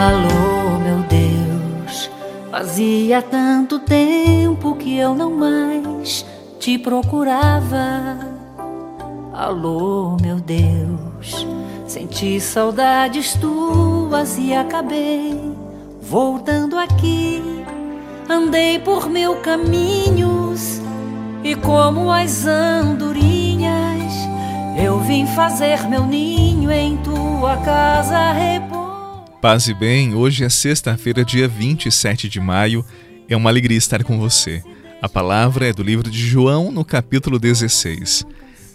[0.00, 2.10] Alô, meu Deus,
[2.50, 6.24] fazia tanto tempo que eu não mais
[6.58, 8.16] te procurava.
[9.34, 11.46] Alô, meu Deus,
[11.86, 15.38] senti saudades tuas e acabei
[16.00, 17.62] voltando aqui.
[18.26, 20.80] Andei por mil caminhos
[21.44, 24.14] e como as andorinhas,
[24.82, 28.79] eu vim fazer meu ninho em tua casa repouso.
[29.40, 32.84] Paz e bem, hoje é sexta-feira, dia 27 de maio.
[33.26, 34.62] É uma alegria estar com você.
[35.00, 38.26] A palavra é do livro de João, no capítulo 16.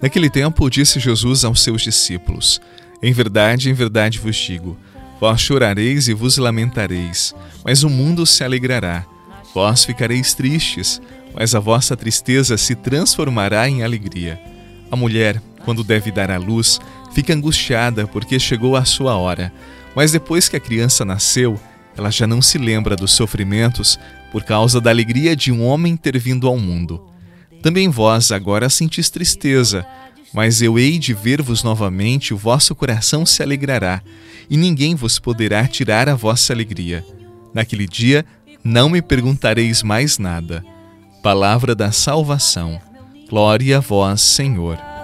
[0.02, 2.60] Naquele tempo, disse Jesus aos seus discípulos:
[3.00, 4.76] Em verdade, em verdade vos digo:
[5.22, 9.06] vós chorareis e vos lamentareis, mas o mundo se alegrará.
[9.54, 11.00] Vós ficareis tristes,
[11.32, 14.42] mas a vossa tristeza se transformará em alegria.
[14.90, 16.80] A mulher, quando deve dar à luz,
[17.14, 19.54] fica angustiada porque chegou a sua hora
[19.96, 21.60] mas depois que a criança nasceu,
[21.98, 23.98] ela já não se lembra dos sofrimentos
[24.32, 27.10] por causa da alegria de um homem ter vindo ao mundo.
[27.62, 29.86] Também vós agora sentis tristeza,
[30.34, 34.02] mas eu hei de ver-vos novamente, o vosso coração se alegrará,
[34.50, 37.04] e ninguém vos poderá tirar a vossa alegria.
[37.54, 38.26] Naquele dia
[38.62, 40.64] não me perguntareis mais nada.
[41.24, 42.80] Palavra da salvação.
[43.30, 44.95] Glória a vós, Senhor.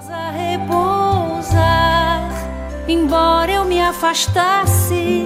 [2.92, 5.26] Embora eu me afastasse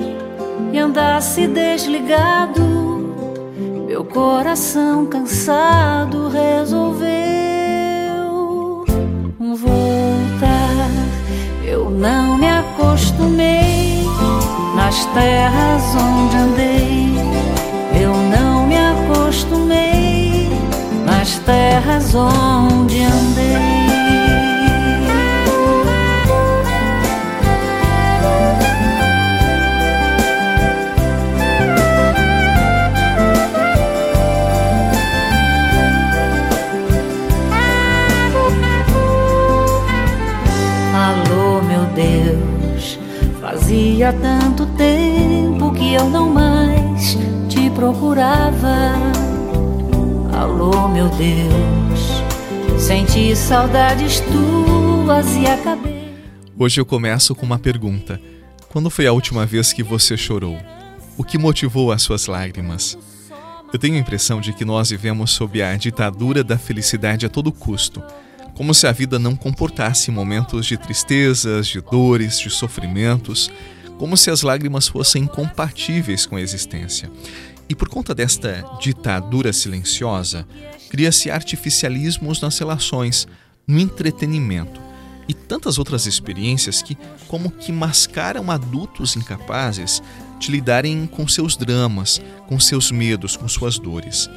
[0.71, 2.61] e andasse desligado,
[3.87, 7.07] meu coração cansado resolveu
[9.39, 10.91] voltar.
[11.65, 14.03] Eu não me acostumei
[14.75, 17.15] nas terras onde andei.
[17.99, 20.51] Eu não me acostumei
[21.03, 23.74] nas terras onde andei.
[43.95, 47.17] Fazia tanto tempo que eu não mais
[47.47, 48.91] te procurava.
[50.33, 52.21] Alô, meu Deus,
[52.77, 56.13] senti saudades tuas e acabei.
[56.59, 58.19] Hoje eu começo com uma pergunta:
[58.67, 60.57] Quando foi a última vez que você chorou?
[61.17, 62.97] O que motivou as suas lágrimas?
[63.71, 67.49] Eu tenho a impressão de que nós vivemos sob a ditadura da felicidade a todo
[67.49, 68.03] custo
[68.55, 73.51] como se a vida não comportasse momentos de tristezas, de dores, de sofrimentos,
[73.97, 77.09] como se as lágrimas fossem incompatíveis com a existência.
[77.67, 80.47] E por conta desta ditadura silenciosa,
[80.89, 83.27] cria-se artificialismos nas relações,
[83.67, 84.79] no entretenimento
[85.27, 86.95] e tantas outras experiências que,
[87.27, 90.01] como que mascaram adultos incapazes
[90.39, 94.29] de lidarem com seus dramas, com seus medos, com suas dores.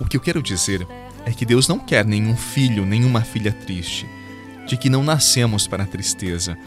[0.00, 0.86] O que eu quero dizer
[1.24, 4.06] é que Deus não quer nenhum filho, nenhuma filha triste,
[4.66, 6.58] de que não nascemos para a tristeza.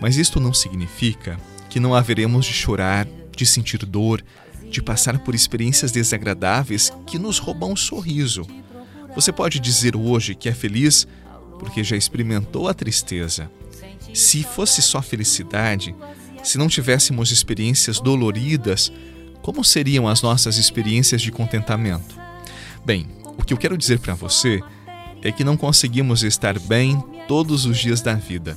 [0.00, 1.38] Mas isto não significa
[1.74, 3.04] que não haveremos de chorar,
[3.36, 4.22] de sentir dor,
[4.70, 8.46] de passar por experiências desagradáveis que nos roubam o sorriso.
[9.16, 11.04] Você pode dizer hoje que é feliz
[11.58, 13.50] porque já experimentou a tristeza.
[14.14, 15.92] Se fosse só felicidade,
[16.44, 18.92] se não tivéssemos experiências doloridas,
[19.42, 22.16] como seriam as nossas experiências de contentamento?
[22.86, 24.60] Bem, o que eu quero dizer para você
[25.20, 28.56] é que não conseguimos estar bem todos os dias da vida.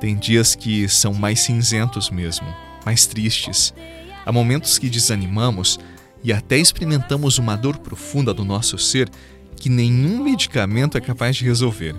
[0.00, 2.46] Tem dias que são mais cinzentos mesmo,
[2.84, 3.74] mais tristes.
[4.24, 5.78] Há momentos que desanimamos
[6.22, 9.08] e até experimentamos uma dor profunda do nosso ser
[9.56, 11.96] que nenhum medicamento é capaz de resolver.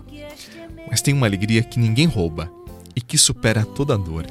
[0.89, 2.51] Mas tem uma alegria que ninguém rouba
[2.95, 4.25] e que supera toda dor.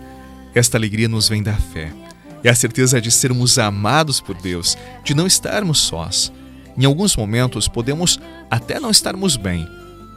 [0.55, 1.93] Esta alegria nos vem da fé.
[2.43, 6.33] É a certeza de sermos amados por Deus, de não estarmos sós,
[6.79, 9.69] em alguns momentos podemos até não estarmos bem,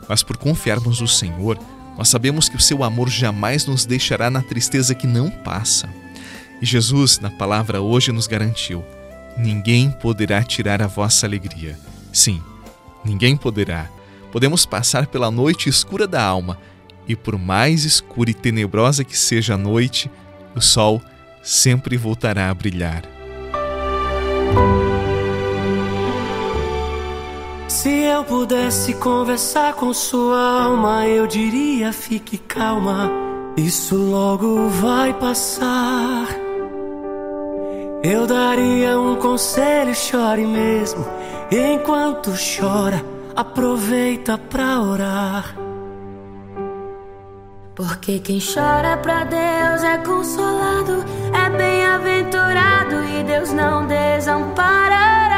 [0.08, 1.58] mas por confiarmos no Senhor,
[1.98, 5.90] nós sabemos que o seu amor jamais nos deixará na tristeza que não passa.
[6.62, 8.84] E Jesus, na palavra hoje, nos garantiu:
[9.38, 11.78] ninguém poderá tirar a vossa alegria.
[12.14, 12.42] Sim,
[13.04, 13.90] ninguém poderá.
[14.32, 16.58] Podemos passar pela noite escura da alma,
[17.08, 20.10] e por mais escura e tenebrosa que seja a noite,
[20.56, 21.02] o sol
[21.44, 23.04] sempre voltará a brilhar.
[27.72, 33.10] Se eu pudesse conversar com sua alma, eu diria: fique calma,
[33.56, 36.28] isso logo vai passar.
[38.04, 41.08] Eu daria um conselho: chore mesmo.
[41.50, 43.02] Enquanto chora,
[43.38, 45.56] aproveita pra orar.
[47.74, 55.31] Porque quem chora pra Deus é consolado, é bem-aventurado Deus não desamparará.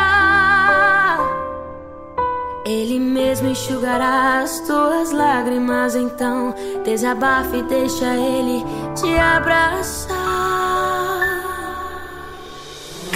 [2.66, 5.96] Ele mesmo enxugará as tuas lágrimas.
[5.96, 8.64] Então, desabafe e deixa Ele
[8.96, 10.14] te abraçar.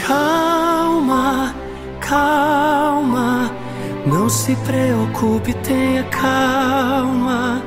[0.05, 1.55] Calma,
[2.01, 3.51] calma.
[4.05, 7.61] Não se preocupe, tenha calma.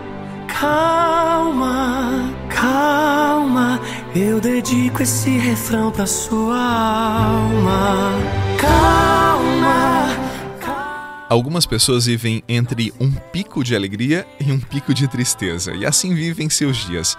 [0.49, 3.81] Calma, calma.
[4.15, 8.13] Eu dedico esse refrão pra sua alma.
[8.59, 9.20] Calma.
[11.31, 16.13] Algumas pessoas vivem entre um pico de alegria e um pico de tristeza, e assim
[16.13, 17.17] vivem seus dias.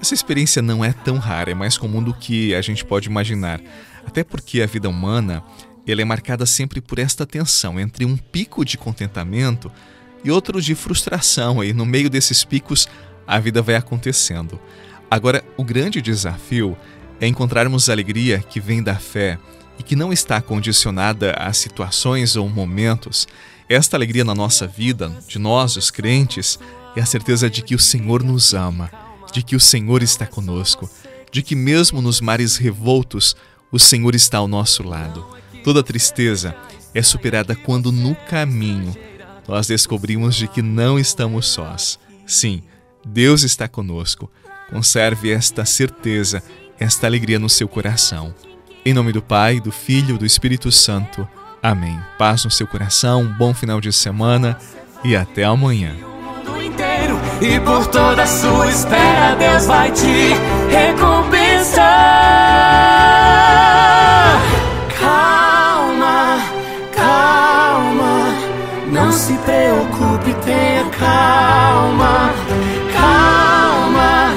[0.00, 3.60] Essa experiência não é tão rara, é mais comum do que a gente pode imaginar.
[4.04, 5.44] Até porque a vida humana
[5.86, 9.70] ela é marcada sempre por esta tensão entre um pico de contentamento
[10.24, 12.88] e outro de frustração, e no meio desses picos
[13.24, 14.58] a vida vai acontecendo.
[15.08, 16.76] Agora, o grande desafio
[17.20, 19.38] é encontrarmos alegria que vem da fé
[19.78, 23.28] e que não está condicionada a situações ou momentos.
[23.72, 26.58] Esta alegria na nossa vida, de nós, os crentes,
[26.94, 28.90] é a certeza de que o Senhor nos ama,
[29.32, 30.90] de que o Senhor está conosco,
[31.30, 33.34] de que mesmo nos mares revoltos,
[33.70, 35.26] o Senhor está ao nosso lado.
[35.64, 36.54] Toda tristeza
[36.92, 38.94] é superada quando no caminho
[39.48, 41.98] nós descobrimos de que não estamos sós.
[42.26, 42.62] Sim,
[43.02, 44.30] Deus está conosco.
[44.68, 46.42] Conserve esta certeza,
[46.78, 48.34] esta alegria no seu coração.
[48.84, 51.26] Em nome do Pai, do Filho e do Espírito Santo.
[51.62, 52.00] Amém.
[52.18, 54.58] Paz no seu coração, um bom final de semana
[55.04, 55.94] e até amanhã.
[57.40, 60.34] E por toda a sua espera, Deus vai te
[60.70, 61.82] recompensar.
[65.00, 66.38] Calma,
[66.94, 68.34] calma,
[68.90, 72.32] não se preocupe, tenha calma.
[72.92, 74.34] Calma,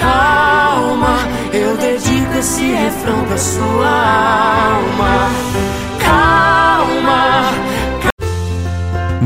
[0.00, 1.18] calma,
[1.52, 4.57] eu dedico esse refrão pra sua alma.